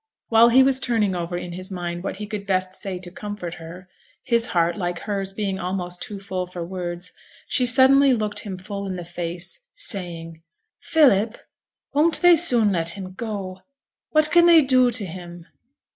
[0.29, 3.53] While he was turning over in his mind what he could best say to comfort
[3.53, 3.87] her
[4.23, 7.13] (his heart, like hers, being almost too full for words),
[7.45, 10.41] she suddenly looked him full in the face, saying,
[10.79, 11.37] 'Philip!
[11.93, 13.59] won't they soon let him go?
[14.09, 15.45] what can they do to him?'